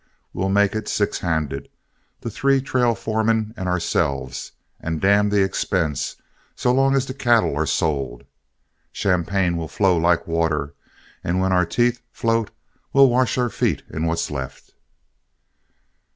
[0.33, 1.69] We'll make it six handed
[2.21, 6.15] the three trail foremen and ourselves and damn the expense
[6.55, 8.23] so long as the cattle are sold.
[8.91, 10.73] Champagne will flow like water,
[11.23, 12.49] and when our teeth float,
[12.93, 14.73] we'll wash our feet in what's left."